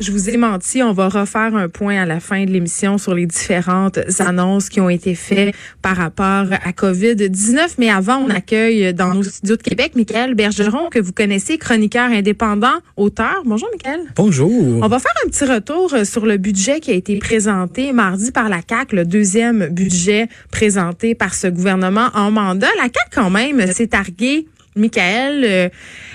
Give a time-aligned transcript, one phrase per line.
[0.00, 3.14] Je vous ai menti, on va refaire un point à la fin de l'émission sur
[3.14, 7.74] les différentes annonces qui ont été faites par rapport à COVID-19.
[7.78, 12.10] Mais avant, on accueille dans nos studios de Québec Michael Bergeron, que vous connaissez, chroniqueur
[12.10, 13.42] indépendant, auteur.
[13.44, 14.00] Bonjour Michael.
[14.16, 14.80] Bonjour.
[14.82, 18.48] On va faire un petit retour sur le budget qui a été présenté mardi par
[18.48, 22.66] la CAC, le deuxième budget présenté par ce gouvernement en mandat.
[22.82, 25.68] La CAC quand même s'est targuée Michael, euh,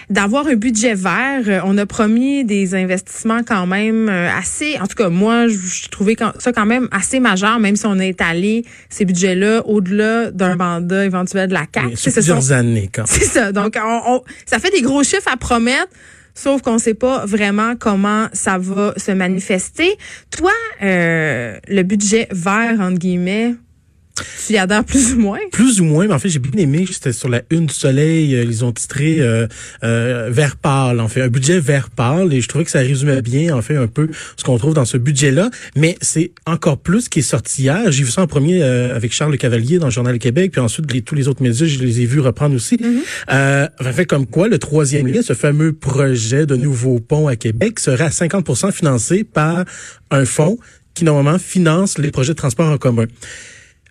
[0.09, 1.63] d'avoir un budget vert.
[1.65, 6.15] On a promis des investissements quand même euh, assez, en tout cas moi, je, trouvais
[6.39, 11.05] ça quand même assez majeur, même si on est allé ces budgets-là au-delà d'un mandat
[11.05, 11.95] éventuel de la CAQ.
[11.95, 13.51] C'est plusieurs années quand C'est ça.
[13.51, 15.89] Donc, on, ça fait des gros chiffres à promettre.
[16.35, 19.97] Sauf qu'on ne sait pas vraiment comment ça va se manifester.
[20.31, 23.55] Toi, euh, le budget vert, entre guillemets,
[24.47, 25.39] tu y adhères plus ou moins?
[25.51, 26.85] Plus ou moins, mais en fait, j'ai bien aimé.
[26.91, 28.35] C'était sur la Une du Soleil.
[28.35, 29.47] Euh, ils ont titré euh,
[29.83, 31.21] euh, Vert pâle, en fait.
[31.21, 32.33] Un budget vert pâle.
[32.33, 34.85] Et je trouvais que ça résumait bien, en fait, un peu ce qu'on trouve dans
[34.85, 35.49] ce budget-là.
[35.75, 37.91] Mais c'est encore plus qui est sorti hier.
[37.91, 40.51] J'ai vu ça en premier euh, avec Charles Le Cavalier dans le Journal du Québec.
[40.51, 42.77] Puis ensuite, les, tous les autres médias, je les ai vus reprendre aussi.
[42.77, 43.69] Mm-hmm.
[43.79, 47.79] en fait, comme quoi, le troisième lien, ce fameux projet de nouveau pont à Québec,
[47.79, 49.65] serait à 50 financé par
[50.11, 50.57] un fonds
[50.93, 53.05] qui, normalement, finance les projets de transport en commun.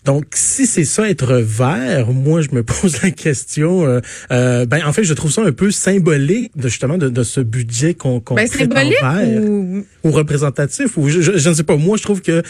[0.09, 3.85] Donc, si c'est ça être vert, moi je me pose la question.
[3.85, 4.01] Euh,
[4.33, 7.43] euh, ben en fait, je trouve ça un peu symbolique de justement de, de ce
[7.43, 9.85] budget qu'on qu'on ben, vert, ou...
[10.05, 10.11] ou...
[10.11, 10.97] représentatif.
[10.97, 11.77] Ou je, je, ne sais pas.
[11.77, 12.43] Moi, je trouve que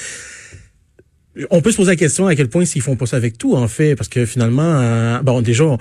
[1.50, 3.56] on peut se poser la question à quel point s'ils font pas ça avec tout
[3.56, 5.76] en fait, parce que finalement, euh, bon déjà.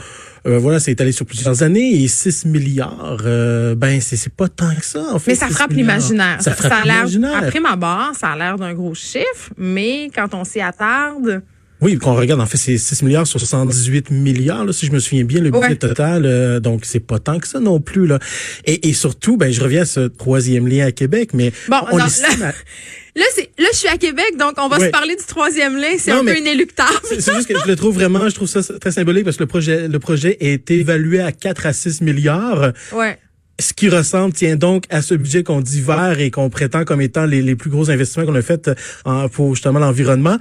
[0.48, 4.73] Euh, voilà, c'est étalé sur plusieurs années et 6 milliards, euh, ben c'est pas tant
[4.73, 5.31] que ça en fait.
[5.31, 6.42] Mais ça frappe l'imaginaire.
[6.42, 7.38] Ça, frappe l'imaginaire.
[7.38, 11.44] Après ma barre, ça a l'air d'un gros chiffre, mais quand on s'y attarde,
[11.81, 15.00] oui, qu'on regarde, en fait, c'est 6 milliards sur 78 milliards, là, si je me
[15.00, 16.25] souviens bien, le budget total.
[16.25, 18.08] Euh, donc, c'est pas tant que ça non plus.
[18.08, 18.20] Là.
[18.65, 21.98] Et, et surtout, ben, je reviens à ce troisième lien à Québec, mais bon, on
[21.98, 22.05] non, là,
[23.15, 25.95] là, c'est, là, je suis à Québec, donc on va se parler du troisième lien.
[25.99, 26.89] C'est un peu inéluctable.
[27.04, 29.48] C'est juste que je le trouve vraiment, je trouve ça très symbolique parce que le
[29.48, 32.71] projet, le projet est évalué à 4 à 6 milliards.
[32.94, 33.17] Ouais
[33.59, 37.02] ce qui ressemble, tient donc à ce budget qu'on dit vert et qu'on prétend comme
[37.02, 38.70] étant les, les plus gros investissements qu'on a fait
[39.08, 40.38] euh, pour justement l'environnement.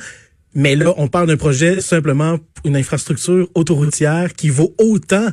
[0.56, 5.28] Mais là, on parle d'un projet simplement une infrastructure autoroutière qui vaut autant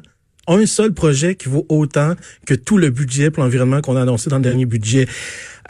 [0.47, 4.29] un seul projet qui vaut autant que tout le budget pour l'environnement qu'on a annoncé
[4.29, 5.07] dans le dernier budget.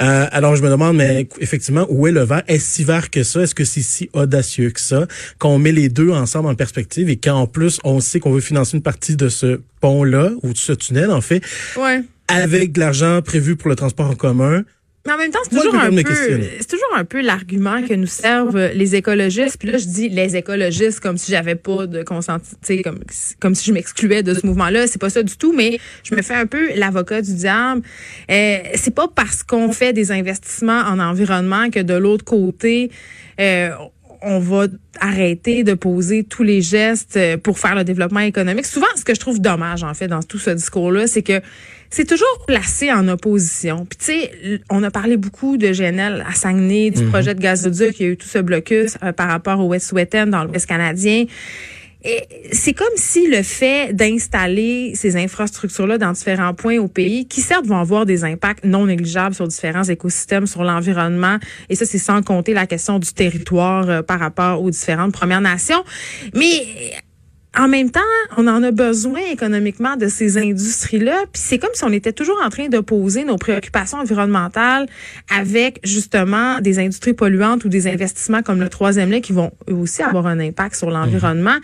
[0.02, 2.42] Euh, alors, je me demande, mais effectivement, où est le vert?
[2.48, 3.42] Est-ce si vert que ça?
[3.42, 5.06] Est-ce que c'est si audacieux que ça?
[5.38, 8.76] Qu'on met les deux ensemble en perspective et qu'en plus, on sait qu'on veut financer
[8.76, 11.44] une partie de ce pont-là, ou de ce tunnel, en fait,
[11.78, 12.02] ouais.
[12.28, 14.64] avec de l'argent prévu pour le transport en commun,
[15.06, 18.08] mais en même temps, c'est toujours, un peu, c'est toujours un peu l'argument que nous
[18.08, 19.58] servent les écologistes.
[19.60, 23.00] Puis là, je dis les écologistes comme si j'avais pas de consenti, comme,
[23.42, 24.88] comme si je m'excluais de ce mouvement-là.
[24.88, 27.82] C'est pas ça du tout, mais je me fais un peu l'avocat du diable.
[28.32, 32.90] Euh, c'est pas parce qu'on fait des investissements en environnement que de l'autre côté,
[33.42, 33.72] euh,
[34.24, 34.68] on va
[35.00, 38.66] arrêter de poser tous les gestes pour faire le développement économique.
[38.66, 41.42] Souvent, ce que je trouve dommage, en fait, dans tout ce discours-là, c'est que
[41.94, 43.86] c'est toujours placé en opposition.
[43.86, 47.10] Puis tu sais, on a parlé beaucoup de GNL à Saguenay, du mhm.
[47.10, 49.92] projet de gazoduc, il y a eu tout ce blocus euh, par rapport au West
[49.92, 51.26] Wet'en dans l'Ouest canadien.
[52.52, 57.66] C'est comme si le fait d'installer ces infrastructures-là dans différents points au pays, qui certes
[57.66, 61.38] vont avoir des impacts non négligeables sur différents écosystèmes, sur l'environnement,
[61.70, 65.42] et ça c'est sans compter la question du territoire euh, par rapport aux différentes Premières
[65.42, 65.84] Nations,
[66.34, 66.66] mais
[67.58, 68.00] en même temps,
[68.38, 71.26] on en a besoin économiquement de ces industries-là.
[71.32, 74.88] Puis c'est comme si on était toujours en train d'opposer nos préoccupations environnementales
[75.30, 79.76] avec justement des industries polluantes ou des investissements comme le troisième lien qui vont eux
[79.76, 81.56] aussi avoir un impact sur l'environnement.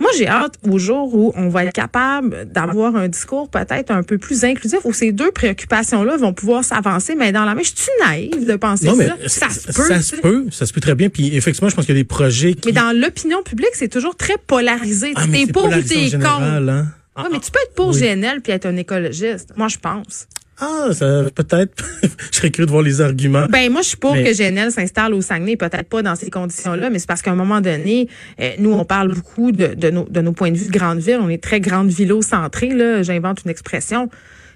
[0.00, 4.02] Moi, j'ai hâte au jour où on va être capable d'avoir un discours peut-être un
[4.02, 7.72] peu plus inclusif où ces deux préoccupations-là vont pouvoir s'avancer, mais dans la main, je
[7.74, 9.48] suis naïve de penser non, mais ça.
[9.48, 9.88] Ça se peut.
[9.88, 11.08] Ça se peut, ça se peut très bien.
[11.08, 12.68] Puis effectivement, je pense qu'il y a des projets qui...
[12.68, 15.12] Mais dans l'opinion publique, c'est toujours très polarisé.
[15.16, 16.26] Ah, t'es pour ou t'es contre?
[16.26, 16.86] Hein?
[17.16, 19.52] Ah, mais tu peux être pour GNL puis être un écologiste.
[19.56, 20.28] Moi, je pense.
[20.60, 21.84] Ah, ça peut-être.
[22.02, 23.46] je serais curieux de voir les arguments.
[23.48, 26.90] Ben moi, je suis pour que GNL s'installe au Saguenay, peut-être pas dans ces conditions-là,
[26.90, 28.08] mais c'est parce qu'à un moment donné,
[28.40, 30.98] euh, nous, on parle beaucoup de, de, nos, de nos points de vue de grande
[30.98, 31.18] ville.
[31.20, 33.02] On est très grande villo centré là.
[33.02, 34.08] J'invente une expression.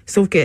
[0.05, 0.39] Sauf que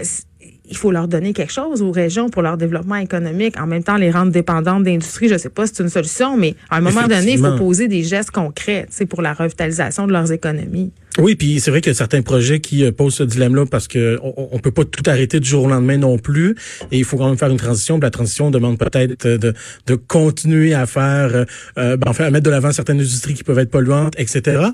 [0.70, 3.58] il faut leur donner quelque chose aux régions pour leur développement économique.
[3.58, 6.54] En même temps, les rendre dépendantes d'industrie, je sais pas si c'est une solution, mais
[6.70, 10.32] à un moment donné, il faut poser des gestes concrets pour la revitalisation de leurs
[10.32, 10.92] économies.
[11.18, 13.88] Oui, puis c'est vrai qu'il y a certains projets qui euh, posent ce dilemme-là parce
[13.88, 16.54] que on, peut pas tout arrêter du jour au lendemain non plus,
[16.92, 17.98] et il faut quand même faire une transition.
[17.98, 19.52] la transition demande peut-être de,
[19.86, 21.44] de continuer à faire, euh,
[21.78, 24.68] euh ben, à mettre de l'avant certaines industries qui peuvent être polluantes, etc.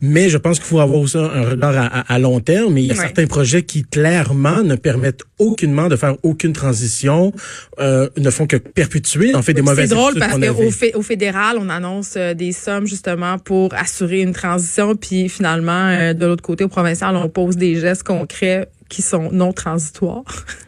[0.00, 2.74] Mais je pense qu'il faut avoir aussi un regard à, long terme.
[2.74, 7.32] Mais il y a certains projets qui clairement ne permettent aucunement de faire aucune transition,
[7.78, 9.88] euh, ne font que perpétuer en fait des mauvaises.
[9.88, 14.32] C'est drôle parce qu'au au fédéral, on annonce euh, des sommes justement pour assurer une
[14.32, 19.02] transition, puis finalement euh, de l'autre côté au provincial, on pose des gestes concrets qui
[19.02, 20.24] sont non transitoires.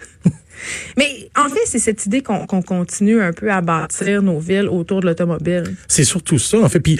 [0.96, 5.00] Mais en fait, c'est cette idée qu'on continue un peu à bâtir nos villes autour
[5.00, 5.64] de l'automobile.
[5.87, 6.81] C'est surtout ça, en fait.
[6.81, 6.99] Puis,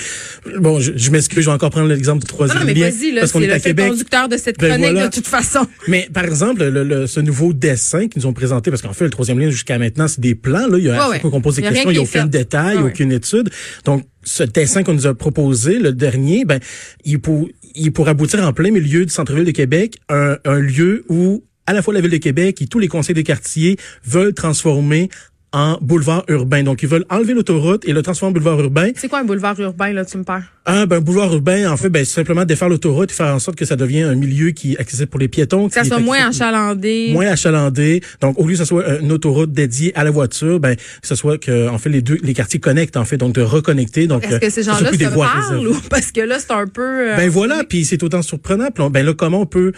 [0.59, 3.27] bon, je, je m'excuse, je vais encore prendre l'exemple du troisième non, mais vas-y, là,
[3.27, 3.89] c'est le Québec.
[3.89, 5.67] conducteur de cette ben chronique, de toute façon.
[5.87, 9.11] Mais, par exemple, le, ce nouveau dessin qu'ils nous ont présenté, parce qu'en fait, le
[9.11, 10.79] troisième lien, jusqu'à maintenant, c'est des plans, là.
[10.79, 13.51] Il y a ouais, qu'on pose des questions, il n'y a aucun détail, aucune étude.
[13.85, 16.61] Donc, ce dessin qu'on nous a proposé, le dernier, ben,
[17.05, 21.05] il pour, il pour aboutir en plein milieu du centre-ville de Québec, un, un lieu
[21.09, 24.33] où à la fois la Ville de Québec et tous les conseils des quartiers veulent
[24.33, 25.11] transformer
[25.53, 26.63] en boulevard urbain.
[26.63, 28.91] Donc, ils veulent enlever l'autoroute et le transformer en boulevard urbain.
[28.97, 30.45] C'est quoi un boulevard urbain, là, tu me parles?
[30.67, 33.57] Ah, ben, un boulevard urbain, en fait, ben, simplement défaire l'autoroute et faire en sorte
[33.57, 35.69] que ça devienne un milieu qui est accessible pour les piétons.
[35.69, 37.11] Que ça soit moins achalandé.
[37.13, 38.03] Moins achalandé.
[38.21, 41.15] Donc, au lieu que ce soit une autoroute dédiée à la voiture, ben, que ce
[41.15, 44.07] soit que, en fait, les deux, les quartiers connectent, en fait, donc de reconnecter.
[44.07, 45.77] Donc, est-ce que ces gens-là se parlent ou?
[45.91, 47.13] Parce que là, c'est un peu.
[47.13, 48.69] Euh, ben voilà, puis c'est autant surprenant.
[48.91, 49.73] ben là, comment on peut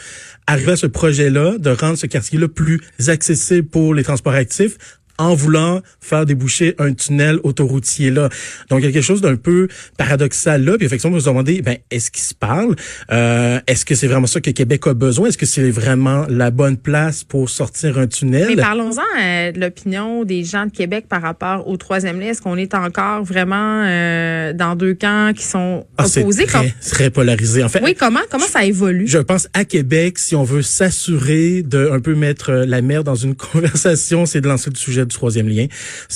[0.49, 4.77] arriver à ce projet-là de rendre ce quartier-là plus accessible pour les transports actifs
[5.21, 8.31] en voulant faire déboucher un tunnel autoroutier là.
[8.71, 9.69] Donc il y a quelque chose d'un peu
[9.99, 10.77] paradoxal là.
[10.79, 12.75] Puis effectivement, on se demander, ben est-ce qu'il se parle?
[13.13, 15.29] Euh, Est-ce que c'est vraiment ça que Québec a besoin?
[15.29, 18.47] Est-ce que c'est vraiment la bonne place pour sortir un tunnel?
[18.49, 22.29] Mais parlons-en euh, de l'opinion des gens de Québec par rapport au troisième lien.
[22.29, 26.47] Est-ce qu'on est encore vraiment euh, dans deux camps qui sont ah, opposés?
[26.47, 27.63] très, très polarisé.
[27.63, 27.95] En fait, oui.
[27.95, 29.07] Comment comment ça évolue?
[29.07, 33.15] Je pense à Québec, si on veut s'assurer de un peu mettre la mer dans
[33.15, 35.67] une conversation, c'est de lancer le sujet troisième lien.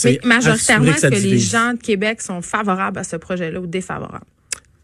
[0.05, 4.27] Mais majoritairement, est-ce que les gens de Québec sont favorables à ce projet-là ou défavorables?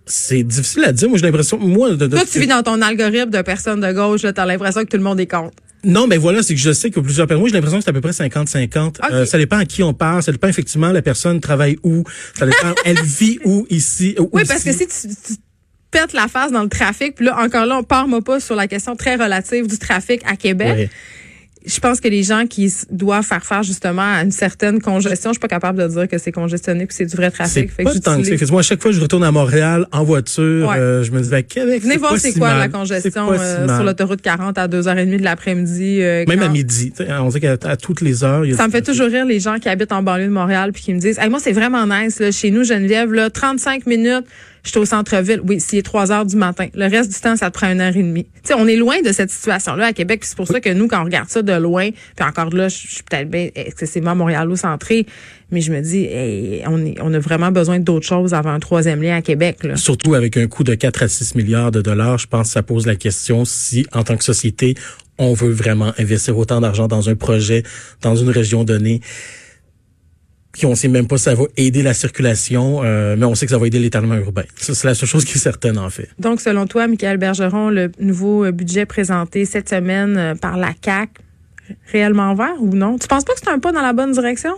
[0.06, 1.08] C'est difficile à dire.
[1.08, 4.22] Moi, j'ai l'impression, moi, de, Toi, tu vis dans ton algorithme de personnes de gauche,
[4.22, 5.54] tu as l'impression que tout le monde est contre.
[5.84, 7.90] Non, mais voilà, c'est que je sais que plusieurs personnes, moi j'ai l'impression que c'est
[7.90, 8.96] à peu près 50-50.
[9.10, 12.04] Euh, ça dépend à qui on parle, ça dépend effectivement la personne travaille où,
[12.38, 14.14] ça dépend elle vit où ici.
[14.32, 15.34] oui, parce que si tu, tu
[15.90, 18.56] pètes la face dans le trafic, puis là encore là on part moi pas sur
[18.56, 20.90] la question très relative du trafic à Québec
[21.66, 25.34] je pense que les gens qui doivent faire face justement à une certaine congestion, je
[25.34, 27.70] suis pas capable de dire que c'est congestionné que c'est du vrai trafic.
[27.76, 30.02] C'est pas du temps que Moi, à chaque fois que je retourne à Montréal en
[30.02, 33.84] voiture, euh, je me dis, ben, Québec, Venez voir c'est quoi la congestion euh, sur
[33.84, 35.98] l'autoroute 40 à 2h30 de l'après-midi.
[36.00, 36.92] Euh, Même à midi.
[37.08, 38.44] On dit qu'à toutes les heures.
[38.56, 40.94] ça me fait toujours rire les gens qui habitent en banlieue de Montréal puis qui
[40.94, 42.20] me disent, hey, moi, c'est vraiment nice.
[42.20, 44.24] Là, chez nous, Geneviève, là, 35 minutes
[44.62, 45.40] je suis au centre-ville.
[45.46, 46.66] Oui, s'il est 3 heures du matin.
[46.74, 48.24] Le reste du temps, ça te prend une heure et demie.
[48.24, 50.24] Tu sais, on est loin de cette situation-là à Québec.
[50.24, 52.76] C'est pour ça que nous, quand on regarde ça de loin, puis encore là, je
[52.76, 55.06] suis peut-être bien excessivement montréalo-centré,
[55.50, 56.08] mais je me dis,
[56.66, 59.64] on, est, on a vraiment besoin d'autres choses avant un troisième lien à Québec.
[59.64, 59.76] Là.
[59.76, 62.62] Surtout avec un coût de 4 à 6 milliards de dollars, je pense que ça
[62.62, 64.74] pose la question si, en tant que société,
[65.18, 67.62] on veut vraiment investir autant d'argent dans un projet,
[68.00, 69.00] dans une région donnée
[70.52, 73.46] puis on sait même pas si ça va aider la circulation, euh, mais on sait
[73.46, 74.42] que ça va aider l'étalement urbain.
[74.56, 76.08] c'est la seule chose qui est certaine, en fait.
[76.18, 80.72] Donc, selon toi, Michael Bergeron, le nouveau euh, budget présenté cette semaine euh, par la
[80.72, 81.10] CAC,
[81.92, 82.98] réellement vert ou non?
[82.98, 84.54] Tu penses pas que c'est un pas dans la bonne direction?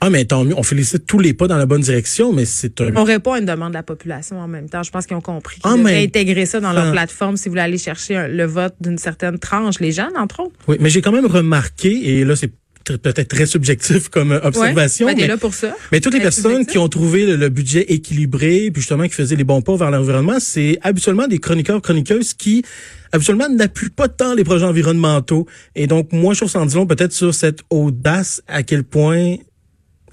[0.00, 0.54] Ah, mais tant mieux.
[0.56, 2.94] On félicite tous les pas dans la bonne direction, mais c'est un...
[2.96, 4.82] On répond à une demande de la population en même temps.
[4.82, 7.62] Je pense qu'ils ont compris qu'ils devaient intégrer ça dans leur plateforme si vous voulez
[7.62, 10.56] aller chercher le vote d'une certaine tranche, les jeunes, entre autres.
[10.68, 12.52] Oui, mais j'ai quand même remarqué, et là, c'est
[12.94, 15.06] peut-être très subjectif comme euh, observation.
[15.06, 15.74] Ouais, ben, mais, là pour ça.
[15.92, 19.44] Mais toutes les personnes qui ont trouvé le, budget équilibré, puis justement qui faisaient les
[19.44, 22.64] bons pas vers l'environnement, c'est habituellement des chroniqueurs, chroniqueuses qui
[23.12, 25.46] habituellement n'appuient pas tant les projets environnementaux.
[25.74, 29.36] Et donc, moi, je trouve ça en disant peut-être sur cette audace, à quel point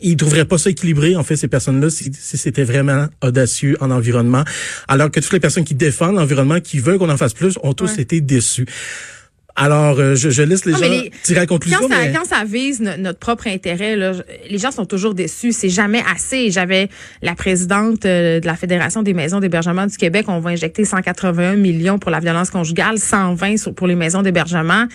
[0.04, 4.44] ils trouveraient pas ça équilibré, en fait, ces personnes-là, si, c'était vraiment audacieux en environnement.
[4.88, 7.74] Alors que toutes les personnes qui défendent l'environnement, qui veulent qu'on en fasse plus, ont
[7.74, 8.66] tous été déçus.
[9.56, 11.80] Alors, euh, je, je, laisse les gens tirer à conclusion.
[11.82, 14.14] Quand, ça, quand ça vise notre propre intérêt, là,
[14.50, 15.52] les gens sont toujours déçus.
[15.52, 16.50] C'est jamais assez.
[16.50, 16.90] J'avais
[17.22, 20.26] la présidente euh, de la Fédération des maisons d'hébergement du Québec.
[20.28, 24.88] On va injecter 181 millions pour la violence conjugale, 120 pour les maisons d'hébergement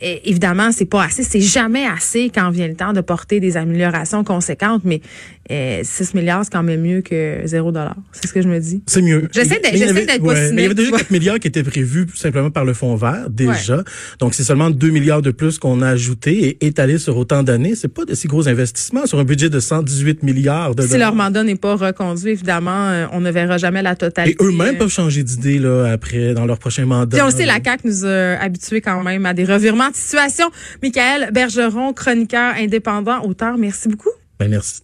[0.00, 1.22] évidemment, c'est pas assez.
[1.22, 5.00] C'est jamais assez quand vient le temps de porter des améliorations conséquentes, mais
[5.48, 5.84] 6 euh,
[6.14, 7.94] milliards, c'est quand même mieux que 0 dollar.
[8.12, 8.82] C'est ce que je me dis.
[8.86, 9.28] C'est mieux.
[9.32, 9.74] J'essaie d'être
[10.22, 13.28] ouais, Il y avait déjà 4 milliards qui étaient prévus simplement par le fonds vert,
[13.28, 13.82] déjà.
[14.20, 17.74] Donc, c'est seulement 2 milliards de plus qu'on a ajouté et étalé sur autant d'années.
[17.74, 20.90] C'est pas de si gros investissements sur un budget de 118 milliards de dollars.
[20.90, 24.36] Si leur mandat n'est pas reconduit, évidemment, euh, on ne verra jamais la totalité.
[24.40, 27.16] Et eux-mêmes peuvent changer d'idée, là, après, dans leur prochain mandat.
[27.16, 30.50] Puis on sait, la CAQ nous a habitués quand même à des revirements de situation.
[30.82, 34.10] Michael Bergeron, chroniqueur indépendant, auteur, merci beaucoup.
[34.38, 34.83] Ben, merci.